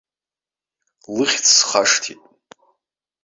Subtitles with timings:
[1.15, 2.21] Лыхьӡ схашҭит.